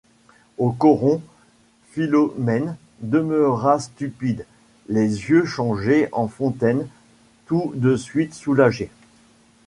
Au 0.57 0.71
coron, 0.71 1.21
Philomène 1.91 2.75
demeura 3.01 3.79
stupide, 3.79 4.47
les 4.89 5.03
yeux 5.29 5.45
changés 5.45 6.09
en 6.11 6.27
fontaines, 6.27 6.87
tout 7.45 7.71
de 7.75 7.95
suite 7.95 8.33
soulagée. 8.33 8.89